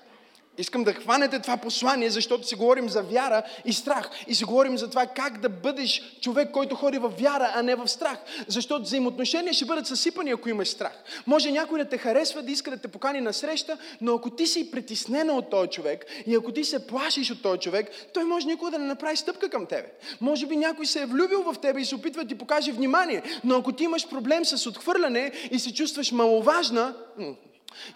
Искам 0.59 0.85
да 0.85 0.93
хванете 0.93 1.39
това 1.39 1.57
послание, 1.57 2.11
защото 2.11 2.47
си 2.49 2.55
говорим 2.55 2.89
за 2.89 3.03
вяра 3.03 3.43
и 3.65 3.73
страх. 3.73 4.11
И 4.27 4.35
си 4.35 4.45
говорим 4.45 4.79
за 4.79 4.91
това 4.91 5.07
как 5.07 5.41
да 5.41 5.49
бъдеш 5.49 6.19
човек, 6.21 6.51
който 6.51 6.75
ходи 6.75 6.99
в 6.99 7.13
вяра, 7.19 7.53
а 7.55 7.63
не 7.63 7.75
в 7.75 7.89
страх. 7.89 8.19
Защото 8.49 8.83
взаимоотношения 8.83 9.55
ще 9.55 9.65
бъдат 9.65 9.87
съсипани, 9.87 10.31
ако 10.31 10.49
имаш 10.49 10.69
страх. 10.69 10.93
Може 11.27 11.51
някой 11.51 11.79
да 11.79 11.89
те 11.89 11.99
харесва, 11.99 12.43
да 12.43 12.53
иска 12.53 12.71
да 12.71 12.77
те 12.77 12.89
покани 12.89 13.21
на 13.21 13.33
среща, 13.33 13.79
но 14.01 14.15
ако 14.15 14.31
ти 14.31 14.47
си 14.47 14.71
притеснена 14.71 15.33
от 15.33 15.51
този 15.51 15.69
човек 15.69 16.07
и 16.27 16.35
ако 16.35 16.53
ти 16.53 16.65
се 16.65 16.87
плашиш 16.87 17.31
от 17.31 17.43
този 17.43 17.61
човек, 17.61 17.91
той 18.15 18.25
може 18.25 18.47
никога 18.47 18.71
да 18.71 18.79
не 18.79 18.87
направи 18.87 19.17
стъпка 19.17 19.49
към 19.49 19.67
тебе. 19.67 19.93
Може 20.21 20.47
би 20.47 20.57
някой 20.57 20.87
се 20.87 21.03
е 21.03 21.07
влюбил 21.07 21.43
в 21.43 21.57
тебе 21.63 21.81
и 21.81 21.85
се 21.85 21.95
опитва 21.95 22.23
да 22.23 22.29
ти 22.29 22.35
покаже 22.35 22.73
внимание, 22.73 23.23
но 23.45 23.57
ако 23.57 23.73
ти 23.73 23.85
имаш 23.85 24.09
проблем 24.09 24.45
с 24.45 24.67
отхвърляне 24.67 25.33
и 25.51 25.59
се 25.59 25.75
чувстваш 25.75 26.13
маловажна, 26.13 26.95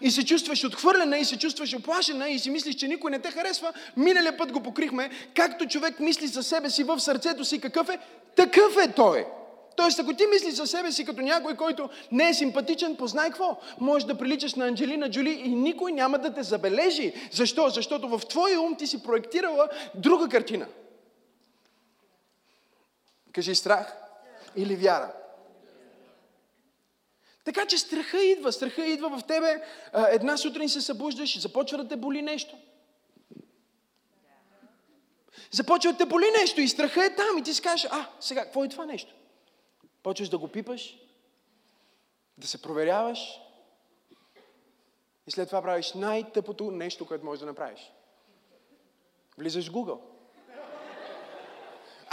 и 0.01 0.11
се 0.11 0.25
чувстваш 0.25 0.63
отхвърлена, 0.63 1.17
и 1.17 1.25
се 1.25 1.37
чувстваш 1.37 1.73
оплашена, 1.73 2.29
и 2.29 2.39
си 2.39 2.49
мислиш, 2.49 2.75
че 2.75 2.87
никой 2.87 3.11
не 3.11 3.19
те 3.19 3.31
харесва, 3.31 3.73
миналия 3.97 4.37
път 4.37 4.51
го 4.51 4.63
покрихме, 4.63 5.09
както 5.33 5.67
човек 5.67 5.99
мисли 5.99 6.27
за 6.27 6.43
себе 6.43 6.69
си 6.69 6.83
в 6.83 6.99
сърцето 6.99 7.45
си, 7.45 7.61
какъв 7.61 7.89
е, 7.89 7.99
такъв 8.35 8.77
е 8.77 8.91
той. 8.91 9.25
Тоест, 9.75 9.99
ако 9.99 10.13
ти 10.13 10.25
мислиш 10.25 10.53
за 10.53 10.67
себе 10.67 10.91
си 10.91 11.05
като 11.05 11.21
някой, 11.21 11.55
който 11.55 11.89
не 12.11 12.29
е 12.29 12.33
симпатичен, 12.33 12.95
познай 12.95 13.29
какво. 13.29 13.59
Можеш 13.79 14.05
да 14.05 14.17
приличаш 14.17 14.55
на 14.55 14.67
Анджелина 14.67 15.11
Джоли 15.11 15.31
и 15.31 15.49
никой 15.49 15.91
няма 15.91 16.19
да 16.19 16.33
те 16.33 16.43
забележи. 16.43 17.13
Защо? 17.31 17.69
Защото 17.69 18.17
в 18.17 18.21
твоя 18.27 18.61
ум 18.61 18.75
ти 18.75 18.87
си 18.87 19.03
проектирала 19.03 19.69
друга 19.95 20.29
картина. 20.29 20.65
Кажи 23.33 23.55
страх 23.55 23.95
или 24.55 24.75
вяра. 24.75 25.11
Така 27.43 27.65
че 27.65 27.77
страха 27.77 28.23
идва. 28.23 28.51
Страха 28.51 28.85
идва 28.85 29.19
в 29.19 29.23
тебе. 29.23 29.63
Една 30.11 30.37
сутрин 30.37 30.69
се 30.69 30.81
събуждаш 30.81 31.35
и 31.35 31.39
започва 31.39 31.77
да 31.77 31.87
те 31.87 31.95
боли 31.95 32.21
нещо. 32.21 32.55
Започва 35.51 35.91
да 35.91 35.97
те 35.97 36.05
боли 36.05 36.25
нещо 36.39 36.61
и 36.61 36.67
страха 36.67 37.05
е 37.05 37.15
там. 37.15 37.37
И 37.37 37.43
ти 37.43 37.53
си 37.53 37.61
кажеш, 37.61 37.87
а, 37.91 38.09
сега, 38.19 38.43
какво 38.43 38.63
е 38.63 38.69
това 38.69 38.85
нещо? 38.85 39.13
Почваш 40.03 40.29
да 40.29 40.37
го 40.37 40.47
пипаш, 40.47 40.97
да 42.37 42.47
се 42.47 42.61
проверяваш 42.61 43.39
и 45.27 45.31
след 45.31 45.47
това 45.47 45.61
правиш 45.61 45.93
най-тъпото 45.93 46.71
нещо, 46.71 47.07
което 47.07 47.25
можеш 47.25 47.39
да 47.39 47.45
направиш. 47.45 47.91
Влизаш 49.37 49.69
в 49.69 49.73
Google. 49.73 50.12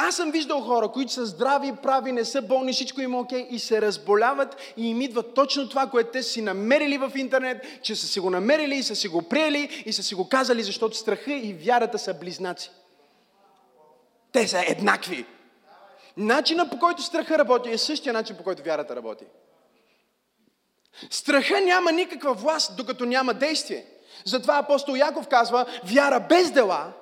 Аз 0.03 0.17
съм 0.17 0.31
виждал 0.31 0.61
хора, 0.61 0.89
които 0.89 1.13
са 1.13 1.27
здрави, 1.27 1.77
прави, 1.83 2.13
не 2.13 2.25
са 2.25 2.43
болни, 2.43 2.73
всичко 2.73 3.01
им 3.01 3.15
е 3.15 3.17
окей 3.17 3.47
и 3.51 3.59
се 3.59 3.83
разболяват 3.83 4.57
и 4.77 4.91
им 4.91 5.01
идва 5.01 5.35
точно 5.35 5.69
това, 5.69 5.87
което 5.87 6.11
те 6.11 6.23
си 6.23 6.43
намерили 6.43 6.99
в 6.99 7.13
интернет, 7.17 7.83
че 7.83 7.97
са 7.97 8.07
си 8.07 8.21
го 8.21 8.31
намерили 8.31 8.75
и 8.75 8.83
са 8.83 8.97
си 8.97 9.09
го 9.09 9.23
приели 9.23 9.83
и 9.87 9.93
са 9.93 10.03
си 10.03 10.15
го 10.15 10.29
казали, 10.29 10.63
защото 10.63 10.97
страха 10.97 11.33
и 11.33 11.55
вярата 11.55 11.99
са 11.99 12.15
близнаци. 12.15 12.71
Те 14.33 14.49
са 14.49 14.65
еднакви. 14.67 15.27
Начина 16.17 16.71
по 16.71 16.79
който 16.79 17.03
страха 17.03 17.39
работи 17.39 17.71
е 17.71 17.79
същия 17.79 18.13
начин 18.13 18.37
по 18.37 18.45
който 18.45 18.63
вярата 18.63 18.97
работи. 18.97 19.25
Страха 21.11 21.61
няма 21.61 21.93
никаква 21.93 22.35
власт, 22.35 22.77
докато 22.77 23.05
няма 23.05 23.35
действие. 23.35 23.87
Затова 24.25 24.59
апостол 24.59 24.95
Яков 24.95 25.29
казва, 25.29 25.67
вяра 25.85 26.21
без 26.21 26.51
дела 26.51 26.93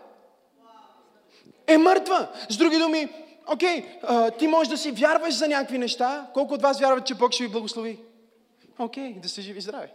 е 1.69 1.79
мъртва. 1.79 2.29
С 2.49 2.57
други 2.57 2.79
думи, 2.79 3.09
окей, 3.47 3.85
okay, 4.03 4.39
ти 4.39 4.47
можеш 4.47 4.71
да 4.71 4.77
си 4.77 4.91
вярваш 4.91 5.35
за 5.35 5.49
някакви 5.49 5.79
неща. 5.79 6.27
Колко 6.35 6.55
от 6.55 6.63
вас 6.63 6.81
вярват, 6.81 7.07
че 7.07 7.15
Бог 7.15 7.33
ще 7.33 7.45
ви 7.45 7.51
благослови? 7.51 7.99
Окей, 8.79 9.15
да 9.23 9.29
се 9.29 9.41
живи 9.41 9.61
здрави. 9.61 9.89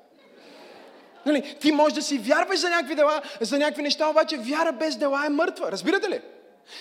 Нали, 1.25 1.55
ти 1.61 1.71
можеш 1.71 1.93
да 1.93 2.01
си 2.01 2.17
вярваш 2.17 2.59
за 2.59 2.69
някакви 2.69 2.95
дела, 2.95 3.21
за 3.41 3.57
някакви 3.59 3.83
неща, 3.83 4.09
обаче 4.09 4.37
вяра 4.37 4.71
без 4.71 4.95
дела 4.95 5.25
е 5.25 5.29
мъртва. 5.29 5.71
Разбирате 5.71 6.09
ли? 6.09 6.21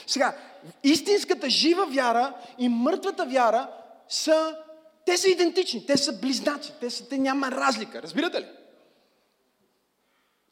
Сега, 0.07 0.35
истинската 0.85 1.51
жива 1.51 1.87
вяра 1.87 2.33
и 2.59 2.69
мъртвата 2.69 3.25
вяра 3.25 3.69
са, 4.09 4.57
те 5.07 5.17
са 5.17 5.29
идентични, 5.29 5.87
те 5.87 5.97
са 5.97 6.21
близнаци, 6.21 6.73
те, 6.81 6.91
са, 6.91 7.09
те 7.09 7.19
няма 7.19 7.51
разлика. 7.51 8.03
Разбирате 8.03 8.41
ли? 8.41 8.47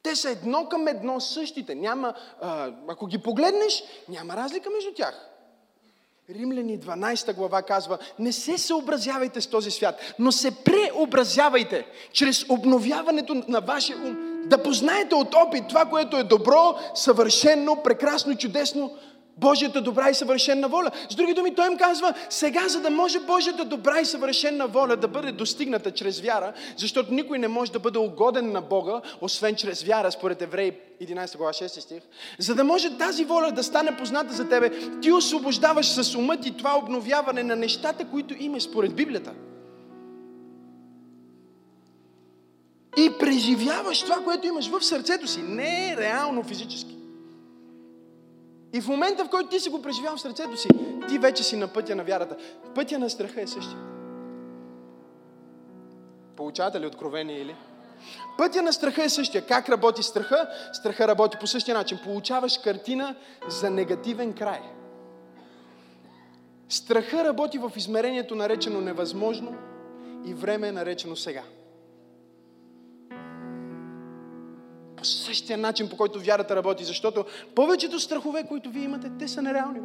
Те 0.02 0.16
са 0.16 0.30
едно 0.30 0.69
към 0.69 0.88
едно 0.88 1.21
същите. 1.21 1.75
Няма, 1.75 2.14
ако 2.88 3.07
ги 3.07 3.19
погледнеш, 3.19 3.83
няма 4.09 4.37
разлика 4.37 4.71
между 4.71 4.92
тях. 4.92 5.26
Римляни 6.35 6.78
12 6.78 7.35
глава 7.35 7.62
казва, 7.62 7.99
не 8.19 8.33
се 8.33 8.59
съобразявайте 8.59 9.40
с 9.40 9.47
този 9.47 9.71
свят, 9.71 10.14
но 10.19 10.33
се 10.33 10.64
преобразявайте 10.64 11.87
чрез 12.12 12.45
обновяването 12.49 13.45
на 13.49 13.61
вашия 13.61 13.97
ум. 13.97 14.16
Да 14.47 14.62
познаете 14.62 15.14
от 15.14 15.35
опит 15.35 15.64
това, 15.69 15.85
което 15.85 16.16
е 16.16 16.25
добро, 16.25 16.78
съвършено, 16.95 17.83
прекрасно, 17.83 18.37
чудесно, 18.37 18.97
Божията 19.40 19.80
добра 19.80 20.11
и 20.11 20.14
съвършена 20.14 20.68
воля. 20.68 20.90
С 21.11 21.14
други 21.14 21.35
думи, 21.35 21.54
той 21.54 21.66
им 21.66 21.78
казва, 21.78 22.14
сега, 22.28 22.68
за 22.68 22.80
да 22.80 22.90
може 22.90 23.20
Божията 23.20 23.64
добра 23.64 24.00
и 24.00 24.04
съвършена 24.04 24.66
воля 24.66 24.97
да 24.97 25.09
бъде 25.09 25.32
достигната 25.32 25.90
чрез 25.90 26.20
вяра, 26.20 26.52
защото 26.76 27.14
никой 27.14 27.38
не 27.38 27.49
може 27.49 27.73
да 27.73 27.78
бъде 27.78 27.99
угоден 27.99 28.52
на 28.52 28.61
Бога, 28.61 29.00
освен 29.20 29.54
чрез 29.54 29.82
вяра, 29.82 30.12
според 30.12 30.42
Евреи 30.42 30.73
11 31.02 31.37
глава 31.37 31.52
6 31.52 31.80
стих, 31.80 32.02
за 32.38 32.54
да 32.54 32.64
може 32.64 32.99
тази 32.99 33.25
воля 33.25 33.52
да 33.52 33.62
стане 33.62 33.97
позната 33.97 34.35
за 34.35 34.49
тебе, 34.49 34.70
ти 35.00 35.12
освобождаваш 35.12 35.87
с 35.87 36.14
умът 36.14 36.47
и 36.47 36.56
това 36.56 36.78
обновяване 36.78 37.42
на 37.42 37.56
нещата, 37.56 38.04
които 38.04 38.35
имаш 38.38 38.62
според 38.62 38.94
Библията. 38.94 39.32
И 42.97 43.11
преживяваш 43.18 44.02
това, 44.02 44.16
което 44.25 44.47
имаш 44.47 44.68
в 44.68 44.85
сърцето 44.85 45.26
си. 45.26 45.42
Не 45.42 45.92
е 45.92 45.97
реално 45.97 46.42
физически. 46.42 47.00
И 48.73 48.81
в 48.81 48.89
момента, 48.89 49.25
в 49.25 49.31
който 49.31 49.49
ти 49.49 49.61
си 49.61 49.71
го 49.71 49.83
преживял 49.83 50.17
в 50.17 50.21
сърцето 50.21 50.57
си, 50.57 50.69
ти 51.09 51.19
вече 51.19 51.43
си 51.43 51.57
на 51.57 51.69
пътя 51.69 51.97
на 51.97 52.05
вярата. 52.05 52.37
Пътя 52.75 52.99
на 52.99 53.11
страха 53.11 53.43
е 53.43 53.47
същия. 53.47 53.79
Получавате 56.37 56.81
ли 56.81 56.87
откровение 56.87 57.41
или? 57.41 57.57
Пътя 58.39 58.62
на 58.62 58.73
страха 58.73 59.05
е 59.05 59.09
същия. 59.09 59.47
Как 59.47 59.69
работи 59.69 60.03
страха? 60.03 60.49
Страха 60.73 61.09
работи 61.09 61.37
по 61.41 61.47
същия 61.47 61.75
начин. 61.75 61.99
Получаваш 62.05 62.59
картина 62.59 63.15
за 63.49 63.71
негативен 63.71 64.33
край. 64.33 64.61
Страха 66.69 67.25
работи 67.25 67.59
в 67.59 67.73
измерението 67.77 68.35
наречено 68.35 68.81
невъзможно 68.81 69.55
и 70.27 70.35
време 70.35 70.73
наречено 70.73 71.17
сега. 71.17 71.43
По 75.00 75.07
същия 75.07 75.59
начин, 75.59 75.88
по 75.88 75.97
който 75.97 76.21
вярата 76.21 76.57
работи, 76.57 76.85
защото 76.85 77.25
повечето 77.54 78.00
страхове, 78.00 78.47
които 78.49 78.71
вие 78.71 78.85
имате, 78.85 79.11
те 79.19 79.28
са 79.28 79.42
нереални. 79.42 79.80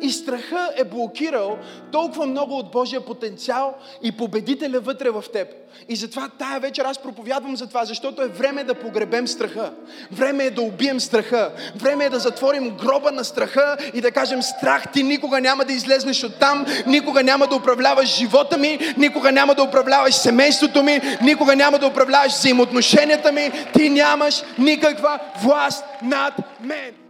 И 0.00 0.10
страха 0.10 0.70
е 0.76 0.84
блокирал 0.84 1.58
толкова 1.92 2.26
много 2.26 2.58
от 2.58 2.70
Божия 2.70 3.00
потенциал 3.00 3.74
и 4.02 4.12
победителя 4.12 4.80
вътре 4.80 5.10
в 5.10 5.24
теб. 5.32 5.48
И 5.88 5.96
затова 5.96 6.28
тая 6.38 6.60
вечер 6.60 6.84
аз 6.84 6.98
проповядвам 6.98 7.56
за 7.56 7.66
това, 7.66 7.84
защото 7.84 8.22
е 8.22 8.28
време 8.28 8.64
да 8.64 8.74
погребем 8.74 9.28
страха. 9.28 9.72
Време 10.12 10.44
е 10.44 10.50
да 10.50 10.62
убием 10.62 11.00
страха. 11.00 11.52
Време 11.76 12.04
е 12.04 12.10
да 12.10 12.18
затворим 12.18 12.70
гроба 12.70 13.12
на 13.12 13.24
страха 13.24 13.76
и 13.94 14.00
да 14.00 14.10
кажем 14.10 14.42
страх, 14.42 14.92
ти 14.92 15.02
никога 15.02 15.40
няма 15.40 15.64
да 15.64 15.72
излезнеш 15.72 16.24
от 16.24 16.34
там, 16.34 16.66
никога 16.86 17.22
няма 17.22 17.46
да 17.46 17.56
управляваш 17.56 18.16
живота 18.16 18.58
ми, 18.58 18.78
никога 18.96 19.32
няма 19.32 19.54
да 19.54 19.62
управляваш 19.62 20.14
семейството 20.14 20.82
ми, 20.82 21.00
никога 21.22 21.56
няма 21.56 21.78
да 21.78 21.86
управляваш 21.86 22.32
взаимоотношенията 22.32 23.32
ми, 23.32 23.50
ти 23.72 23.90
нямаш 23.90 24.42
никаква 24.58 25.18
власт 25.42 25.84
над 26.02 26.34
мен. 26.60 27.01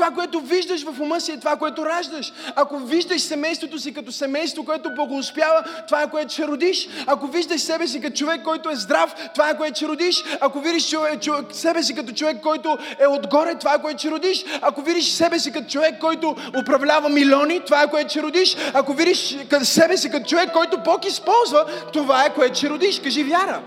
Това, 0.00 0.10
което 0.10 0.40
виждаш 0.40 0.84
в 0.84 1.00
ума 1.00 1.20
си 1.20 1.32
е 1.32 1.36
това, 1.36 1.56
което 1.56 1.86
раждаш. 1.86 2.32
Ако 2.56 2.78
виждаш 2.78 3.20
семейството 3.20 3.78
си 3.78 3.94
като 3.94 4.12
семейство, 4.12 4.64
което 4.64 4.94
благоуспява, 4.94 5.64
това 5.86 6.02
е 6.02 6.10
което 6.10 6.32
ще 6.32 6.46
родиш. 6.46 6.88
Ако 7.06 7.26
виждаш 7.26 7.60
себе 7.60 7.86
си 7.86 8.00
като 8.00 8.16
човек, 8.16 8.42
който 8.44 8.70
е 8.70 8.76
здрав, 8.76 9.14
това 9.34 9.50
е 9.50 9.56
което 9.56 9.76
ще 9.76 9.88
родиш. 9.88 10.24
Ако 10.40 10.60
видиш 10.60 10.90
човек, 10.90 11.22
човек, 11.22 11.46
себе 11.52 11.82
си 11.82 11.94
като 11.94 12.12
човек, 12.12 12.40
който 12.42 12.78
е 12.98 13.06
отгоре, 13.06 13.54
това 13.54 13.74
е 13.74 13.82
което 13.82 13.98
ще 13.98 14.10
родиш. 14.10 14.44
Ако 14.62 14.82
видиш 14.82 15.08
себе 15.08 15.38
си 15.38 15.52
като 15.52 15.68
човек, 15.68 15.98
който 16.00 16.36
управлява 16.62 17.08
милиони, 17.08 17.60
това 17.60 17.82
е 17.82 17.90
което 17.90 18.10
ще 18.10 18.22
родиш. 18.22 18.56
Ако 18.74 18.92
видиш 18.92 19.36
себе 19.62 19.96
си 19.96 20.10
като 20.10 20.26
човек, 20.26 20.52
който 20.52 20.78
Бог 20.84 21.04
използва, 21.04 21.64
това 21.92 22.24
е 22.24 22.34
което 22.34 22.58
ще 22.58 22.70
родиш. 22.70 23.00
Кажи 23.00 23.24
вяра. 23.24 23.60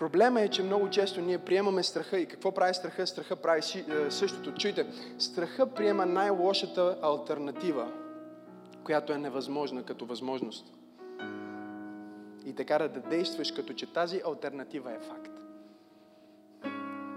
Проблема 0.00 0.40
е, 0.40 0.48
че 0.48 0.62
много 0.62 0.90
често 0.90 1.20
ние 1.20 1.38
приемаме 1.38 1.82
страха. 1.82 2.18
И 2.18 2.26
какво 2.26 2.52
прави 2.52 2.74
страха? 2.74 3.06
Страха 3.06 3.36
прави 3.36 3.60
е, 3.60 4.10
същото. 4.10 4.54
Чуйте, 4.54 4.86
страха 5.18 5.74
приема 5.74 6.06
най-лошата 6.06 6.98
альтернатива, 7.02 7.92
която 8.84 9.12
е 9.12 9.18
невъзможна 9.18 9.82
като 9.82 10.06
възможност. 10.06 10.66
И 12.46 12.52
така 12.52 12.78
да 12.78 12.88
действаш, 13.00 13.52
като 13.52 13.72
че 13.72 13.92
тази 13.92 14.22
альтернатива 14.26 14.92
е 14.92 14.98
факт. 14.98 15.32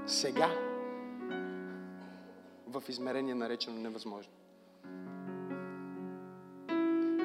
Сега, 0.05 0.49
в 2.67 2.83
измерение 2.89 3.35
наречено 3.35 3.79
невъзможно. 3.79 4.33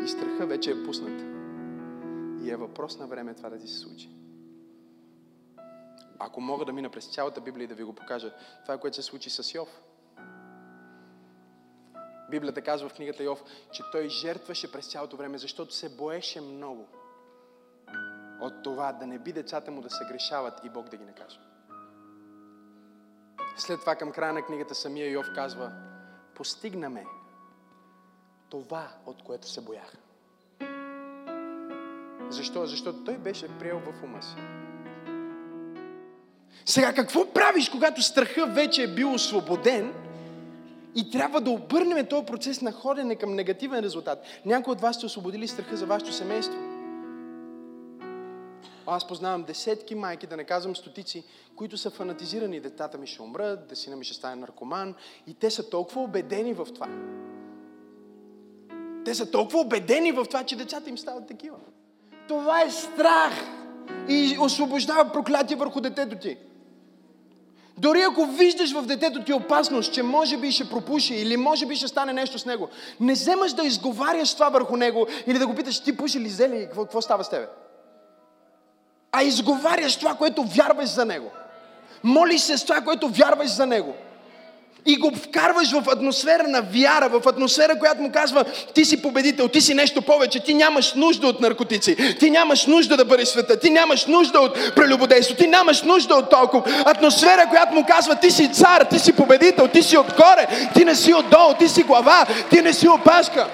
И 0.05 0.09
страха 0.09 0.47
вече 0.47 0.71
е 0.71 0.85
пуснат. 0.85 1.21
И 2.45 2.51
е 2.51 2.57
въпрос 2.57 2.99
на 2.99 3.07
време 3.07 3.35
това 3.35 3.49
да 3.49 3.59
ти 3.59 3.69
се 3.69 3.79
случи. 3.79 4.09
Ако 6.19 6.41
мога 6.41 6.65
да 6.65 6.73
мина 6.73 6.91
през 6.91 7.15
цялата 7.15 7.41
Библия 7.41 7.65
и 7.65 7.69
да 7.69 7.75
ви 7.75 7.83
го 7.83 7.95
покажа, 7.95 8.35
това 8.63 8.75
е 8.75 8.81
което 8.81 8.97
се 8.97 9.03
случи 9.03 9.31
с 9.31 9.55
Йов. 9.55 9.83
Библията 12.31 12.63
казва 12.63 12.89
в 12.89 12.95
книгата 12.95 13.23
Йов, 13.23 13.43
че 13.73 13.83
той 13.93 14.09
жертваше 14.09 14.73
през 14.73 14.91
цялото 14.91 15.17
време, 15.17 15.39
защото 15.39 15.75
се 15.75 15.97
боеше 15.97 16.41
много 16.41 16.89
от 18.41 18.63
това 18.63 18.93
да 18.93 19.07
не 19.07 19.19
би 19.19 19.33
децата 19.33 19.71
му 19.71 19.81
да 19.81 19.91
се 19.91 20.05
грешават 20.05 20.65
и 20.65 20.71
Бог 20.71 20.89
да 20.89 20.97
ги 20.97 21.05
накаже. 21.05 21.41
След 23.57 23.81
това 23.81 23.97
към 23.97 24.13
края 24.13 24.33
на 24.33 24.43
книгата 24.43 24.75
самия 24.75 25.11
Йов 25.11 25.27
казва, 25.35 25.73
постигнаме 26.35 27.07
това, 28.51 28.89
от 29.07 29.23
което 29.23 29.49
се 29.49 29.61
боях. 29.61 29.93
Защо? 32.31 32.67
Защото 32.67 33.05
той 33.05 33.19
беше 33.19 33.59
приел 33.59 33.81
в 33.81 34.03
ума 34.03 34.23
си 34.23 34.37
сега, 36.65 36.93
какво 36.93 37.33
правиш, 37.33 37.69
когато 37.69 38.03
страха 38.03 38.47
вече 38.47 38.83
е 38.83 38.95
бил 38.95 39.13
освободен 39.13 39.95
и 40.95 41.11
трябва 41.11 41.41
да 41.41 41.51
обърнем 41.51 42.07
този 42.07 42.27
процес 42.27 42.61
на 42.61 42.73
ходене 42.73 43.17
към 43.17 43.35
негативен 43.35 43.81
резултат? 43.81 44.23
Някои 44.45 44.73
от 44.73 44.81
вас 44.81 44.97
сте 44.97 45.07
освободили 45.07 45.49
страха 45.49 45.77
за 45.77 45.87
вашето 45.87 46.13
семейство. 46.13 46.59
Аз 48.87 49.07
познавам 49.07 49.43
десетки 49.43 49.95
майки, 49.95 50.27
да 50.27 50.37
не 50.37 50.45
казвам 50.45 50.77
стотици, 50.77 51.25
които 51.57 51.79
са 51.79 51.91
фанатизирани. 51.91 52.61
Детата 52.61 52.99
ми 52.99 53.07
ще 53.07 53.23
умрат, 53.23 53.69
да 53.69 53.77
сина 53.77 53.97
ми 53.97 54.05
ще 54.05 54.15
стане 54.15 54.37
наркоман. 54.37 54.95
И 55.27 55.35
те 55.35 55.51
са 55.51 55.71
толкова 55.71 56.01
убедени 56.01 56.53
в 56.53 56.67
това. 56.75 56.89
Те 59.05 59.15
са 59.15 59.31
толкова 59.31 59.61
убедени 59.61 60.13
в 60.13 60.25
това, 60.25 60.45
че 60.45 60.57
децата 60.57 60.91
им 60.91 60.99
стават 60.99 61.27
такива. 61.27 61.57
Това 62.29 62.63
е 62.63 62.71
страх 62.71 63.58
и 64.09 64.37
освобождава 64.41 65.13
проклятие 65.13 65.57
върху 65.57 65.81
детето 65.81 66.17
ти. 66.17 66.37
Дори 67.79 68.03
ако 68.03 68.27
виждаш 68.27 68.73
в 68.73 68.83
детето 68.83 69.23
ти 69.23 69.33
опасност, 69.33 69.93
че 69.93 70.03
може 70.03 70.37
би 70.37 70.53
ще 70.53 70.69
пропуши 70.69 71.15
или 71.15 71.37
може 71.37 71.67
би 71.67 71.77
ще 71.77 71.89
стане 71.89 72.13
нещо 72.13 72.39
с 72.39 72.47
него, 72.47 72.69
не 73.01 73.13
вземаш 73.13 73.53
да 73.53 73.65
изговаряш 73.65 74.35
това 74.35 74.49
върху 74.49 74.77
него 74.77 75.07
или 75.27 75.39
да 75.39 75.47
го 75.47 75.55
питаш 75.55 75.81
ти 75.81 75.97
пуши 75.97 76.21
ли 76.21 76.29
зели, 76.29 76.61
какво, 76.61 76.83
какво 76.83 77.03
става 77.03 77.25
с 77.25 77.31
тебе? 77.31 77.47
А 79.13 79.23
изговаряш 79.23 79.97
това, 79.97 80.15
което 80.15 80.43
вярваш 80.43 80.89
за 80.89 81.05
него. 81.05 81.31
Молиш 82.05 82.41
се 82.41 82.59
с 82.59 82.65
това, 82.65 82.81
което 82.81 83.09
вярваш 83.09 83.49
за 83.49 83.67
него 83.67 83.95
и 84.87 84.97
го 84.97 85.13
вкарваш 85.17 85.73
в 85.73 85.89
атмосфера 85.89 86.49
на 86.49 86.63
вяра, 86.63 87.09
в 87.09 87.29
атмосфера, 87.29 87.79
която 87.79 88.03
му 88.03 88.13
казва, 88.13 88.45
ти 88.75 88.85
си 88.85 89.03
победител, 89.03 89.49
ти 89.49 89.61
си 89.61 89.75
нещо 89.75 90.03
повече, 90.03 90.41
ти 90.41 90.55
нямаш 90.55 90.95
нужда 90.95 91.27
от 91.27 91.41
наркотици, 91.41 92.17
ти 92.19 92.31
нямаш 92.31 92.67
нужда 92.67 92.97
да 92.97 93.05
бъдеш 93.05 93.29
света, 93.29 93.59
ти 93.59 93.71
нямаш 93.71 94.07
нужда 94.07 94.41
от 94.41 94.75
прелюбодейство, 94.75 95.37
ти 95.37 95.47
нямаш 95.47 95.83
нужда 95.83 96.15
от 96.15 96.31
толкова. 96.31 96.63
Атмосфера, 96.85 97.47
която 97.51 97.75
му 97.75 97.85
казва, 97.89 98.17
ти 98.17 98.31
си 98.31 98.53
цар, 98.53 98.83
ти 98.91 98.99
си 98.99 99.13
победител, 99.13 99.69
ти 99.69 99.83
си 99.83 99.99
отгоре, 99.99 100.47
ти 100.75 100.85
не 100.85 100.95
си 100.95 101.15
отдолу, 101.15 101.55
ти 101.59 101.69
си 101.69 101.83
глава, 101.83 102.27
ти 102.51 102.63
не 102.63 102.73
си 102.73 102.89
опашка. 102.89 103.47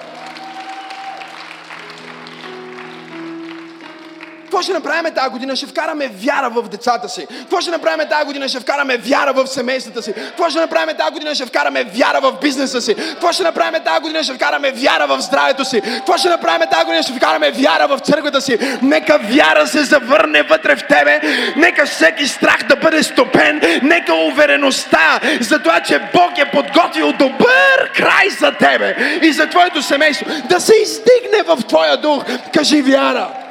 Какво 4.55 4.63
ще 4.63 4.73
направим 4.73 5.13
тази 5.13 5.29
година? 5.29 5.55
Ще 5.55 5.65
вкараме 5.65 6.07
вяра 6.07 6.49
в 6.49 6.69
децата 6.69 7.09
си. 7.09 7.27
Какво 7.39 7.61
ще 7.61 7.71
направим 7.71 8.07
тази 8.09 8.25
година? 8.25 8.49
Ще 8.49 8.59
вкараме 8.59 8.97
вяра 8.97 9.33
в 9.33 9.47
семействата 9.47 10.01
си. 10.01 10.13
Какво 10.13 10.49
ще 10.49 10.59
направим 10.59 10.95
тази 10.97 11.11
година? 11.11 11.35
Ще 11.35 11.45
вкараме 11.45 11.83
вяра 11.83 12.21
в 12.21 12.33
бизнеса 12.41 12.81
си. 12.81 12.95
Какво 12.95 13.31
ще 13.31 13.43
направим 13.43 13.81
тази 13.85 14.01
година? 14.01 14.23
Ще 14.23 14.33
вкараме 14.33 14.71
вяра 14.71 15.07
в 15.07 15.21
здравето 15.21 15.65
си. 15.65 15.81
Какво 15.81 16.17
ще 16.17 16.29
направим 16.29 16.67
тази 16.71 16.85
година? 16.85 17.03
Ще 17.03 17.13
вкараме 17.13 17.51
вяра 17.51 17.87
в 17.87 17.99
църквата 17.99 18.41
си. 18.41 18.57
Нека 18.81 19.19
вяра 19.19 19.67
се 19.67 19.83
завърне 19.83 20.43
вътре 20.43 20.75
в 20.75 20.87
тебе. 20.87 21.21
Нека 21.55 21.85
всеки 21.85 22.27
страх 22.27 22.63
да 22.69 22.75
бъде 22.75 23.03
стопен. 23.03 23.61
Нека 23.83 24.13
увереността 24.13 25.19
за 25.41 25.59
това, 25.59 25.79
че 25.79 25.99
Бог 25.99 26.37
е 26.37 26.51
подготвил 26.51 27.11
добър 27.11 27.91
край 27.95 28.29
за 28.39 28.51
тебе 28.51 29.19
и 29.21 29.33
за 29.33 29.49
твоето 29.49 29.81
семейство 29.81 30.25
да 30.49 30.59
се 30.59 30.73
издигне 30.75 31.43
в 31.47 31.57
твоя 31.67 31.97
дух. 31.97 32.23
Кажи 32.53 32.81
вяра. 32.81 33.44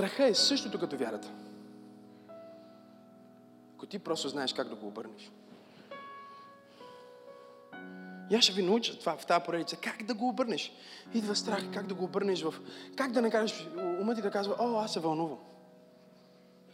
Страха 0.00 0.26
е 0.26 0.34
същото 0.34 0.78
като 0.78 0.96
вярата. 0.96 1.28
Ако 3.76 3.86
ти 3.86 3.98
просто 3.98 4.28
знаеш 4.28 4.52
как 4.52 4.68
да 4.68 4.74
го 4.74 4.86
обърнеш. 4.86 5.30
И 8.30 8.34
аз 8.34 8.44
ще 8.44 8.52
ви 8.52 8.62
науча 8.62 8.98
това 8.98 9.16
в 9.16 9.26
тази 9.26 9.44
поредица. 9.44 9.76
Как 9.76 10.02
да 10.02 10.14
го 10.14 10.28
обърнеш? 10.28 10.72
Идва 11.14 11.36
страх, 11.36 11.64
как 11.74 11.86
да 11.86 11.94
го 11.94 12.04
обърнеш 12.04 12.42
в... 12.42 12.54
Как 12.96 13.12
да 13.12 13.22
не 13.22 13.30
кажеш, 13.30 13.68
умът 14.00 14.16
ти 14.16 14.22
да 14.22 14.30
казва, 14.30 14.56
о, 14.58 14.80
аз 14.80 14.92
се 14.92 15.00
вълнувам. 15.00 15.38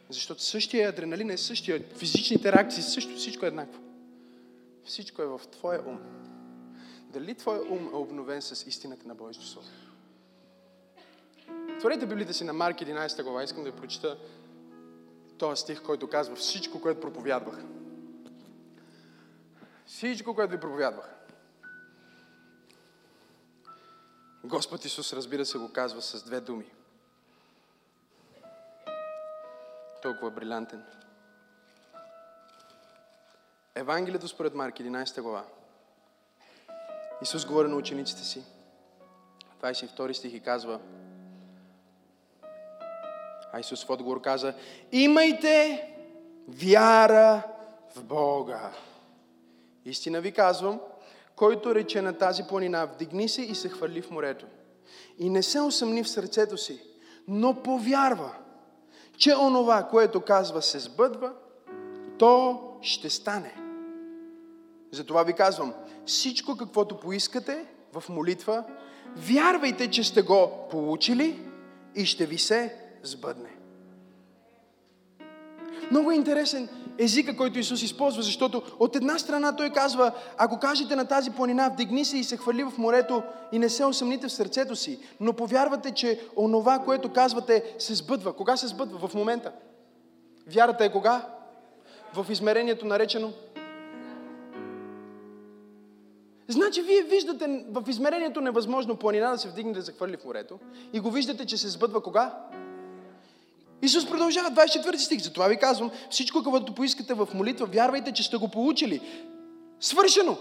Защото 0.09 0.43
същия 0.43 0.89
адреналин 0.89 1.31
е 1.31 1.37
същия, 1.37 1.85
физичните 1.97 2.53
реакции, 2.53 2.83
също 2.83 3.17
всичко 3.17 3.45
е 3.45 3.49
еднакво. 3.49 3.81
Всичко 4.85 5.23
е 5.23 5.27
в 5.27 5.41
твоя 5.53 5.83
ум. 5.87 5.99
Дали 7.12 7.35
твоя 7.35 7.62
ум 7.62 7.91
е 7.93 7.97
обновен 7.97 8.43
с 8.43 8.67
истината 8.67 9.09
на 9.09 9.15
Божието 9.15 9.47
Слово? 9.47 9.69
Отворете 11.87 12.07
Библията 12.07 12.35
си 12.35 12.44
на 12.44 12.53
Марк 12.53 12.77
11 12.77 13.22
глава. 13.22 13.42
Искам 13.42 13.64
да 13.64 13.77
прочита 13.77 14.18
този 15.38 15.62
стих, 15.62 15.83
който 15.83 16.09
казва 16.09 16.37
всичко, 16.37 16.81
което 16.81 17.01
проповядвах. 17.01 17.59
Всичко, 19.87 20.35
което 20.35 20.53
ви 20.53 20.61
проповядвах. 20.61 21.14
Господ 24.44 24.85
Исус, 24.85 25.12
разбира 25.12 25.44
се, 25.44 25.59
го 25.59 25.72
казва 25.72 26.03
с 26.03 26.25
две 26.25 26.40
думи. 26.40 26.70
Толкова 30.03 30.31
брилянтен. 30.31 30.85
Евангелието 33.75 34.29
според 34.29 34.55
Марк 34.55 34.75
11 34.75 35.22
глава. 35.22 35.44
Исус 37.22 37.46
говори 37.46 37.68
на 37.68 37.77
учениците 37.77 38.25
си. 38.25 38.44
22 39.61 40.12
стих 40.12 40.35
и 40.35 40.40
казва, 40.40 40.81
а 43.53 43.61
Исус 43.61 43.85
в 43.85 43.91
отговор 43.91 44.21
каза, 44.21 44.55
имайте 44.93 45.83
вяра 46.49 47.43
в 47.97 48.05
Бога. 48.05 48.71
Истина 49.85 50.21
ви 50.21 50.33
казвам, 50.33 50.81
който 51.37 51.75
рече 51.75 52.03
на 52.03 52.13
тази 52.13 52.43
планина, 52.43 52.85
вдигни 52.85 53.29
се 53.29 53.43
и 53.43 53.55
се 53.55 53.69
хвърли 53.69 54.03
в 54.03 54.11
морето. 54.11 54.47
И 55.19 55.31
не 55.31 55.43
се 55.43 55.61
усъмни 55.61 56.03
в 56.03 56.09
сърцето 56.09 56.57
си, 56.57 56.83
но 57.29 57.63
повярва, 57.63 58.33
че 59.17 59.37
онова, 59.37 59.89
което 59.91 60.21
казва, 60.21 60.63
се 60.63 60.79
сбъдва, 60.79 61.33
то 62.19 62.63
ще 62.83 63.11
стане. 63.11 63.55
Затова 64.91 65.23
ви 65.23 65.33
казвам, 65.33 65.75
всичко 66.07 66.57
каквото 66.57 67.01
поискате 67.01 67.67
в 67.93 68.09
молитва, 68.09 68.65
вярвайте, 69.17 69.91
че 69.91 70.05
сте 70.05 70.23
го 70.23 70.69
получили 70.71 71.41
и 71.95 72.07
ще 72.07 72.27
ви 72.27 72.39
се 72.39 72.86
сбъдне. 73.07 73.51
Много 75.90 76.11
е 76.11 76.14
интересен 76.14 76.69
езика, 76.99 77.37
който 77.37 77.59
Исус 77.59 77.83
използва, 77.83 78.23
защото 78.23 78.62
от 78.79 78.97
една 78.97 79.19
страна 79.19 79.57
Той 79.57 79.71
казва, 79.71 80.12
ако 80.38 80.59
кажете 80.59 80.97
на 80.97 81.05
тази 81.05 81.31
планина, 81.31 81.69
вдигни 81.69 82.05
се 82.05 82.19
и 82.19 82.25
се 82.25 82.37
хвърли 82.37 82.64
в 82.64 82.79
морето 82.79 83.23
и 83.53 83.59
не 83.59 83.69
се 83.69 83.85
усъмните 83.85 84.29
в 84.29 84.33
сърцето 84.33 84.77
си, 84.77 84.99
но 85.21 85.33
повярвате, 85.33 85.90
че 85.90 86.21
онова, 86.37 86.79
което 86.79 87.12
казвате, 87.12 87.75
се 87.79 87.95
сбъдва. 87.95 88.33
Кога 88.33 88.57
се 88.57 88.66
сбъдва? 88.66 89.09
В 89.09 89.14
момента. 89.14 89.53
Вярата 90.47 90.85
е 90.85 90.92
кога? 90.92 91.27
В 92.14 92.27
измерението 92.31 92.87
наречено 92.87 93.33
Значи 96.49 96.83
вие 96.83 97.03
виждате 97.03 97.64
в 97.71 97.85
измерението 97.88 98.40
невъзможно 98.40 98.97
планина 98.97 99.31
да 99.31 99.38
се 99.38 99.49
вдигне 99.49 99.73
да 99.73 99.83
захвърли 99.83 100.16
в 100.16 100.25
морето 100.25 100.59
и 100.92 101.01
го 101.01 101.11
виждате, 101.11 101.47
че 101.47 101.57
се 101.57 101.69
сбъдва 101.69 102.01
кога? 102.01 102.35
Исус 103.83 104.09
продължава, 104.09 104.51
24 104.51 104.97
стих. 104.97 105.23
Затова 105.23 105.49
ви 105.49 105.57
казвам, 105.57 105.91
всичко, 106.11 106.43
което 106.43 106.75
поискате 106.75 107.15
в 107.15 107.29
молитва, 107.35 107.67
вярвайте, 107.67 108.12
че 108.12 108.23
сте 108.23 108.37
го 108.37 108.49
получили. 108.49 109.01
Свършено! 109.81 110.37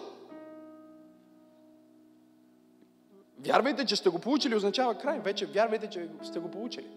Вярвайте, 3.40 3.86
че 3.86 3.96
сте 3.96 4.10
го 4.10 4.20
получили, 4.20 4.56
означава 4.56 4.98
край. 4.98 5.20
Вече 5.20 5.46
вярвайте, 5.46 5.88
че 5.88 6.08
сте 6.24 6.40
го 6.40 6.52
получили. 6.52 6.88